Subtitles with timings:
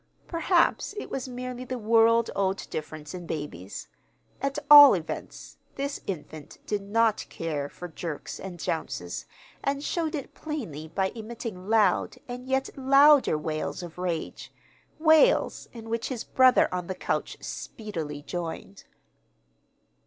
[0.27, 3.87] Perhaps it was merely the world old difference in babies.
[4.41, 9.25] At all events, this infant did not care for jerks and jounces,
[9.63, 14.51] and showed it plainly by emitting loud and yet louder wails of rage
[14.97, 18.85] wails in which his brother on the couch speedily joined.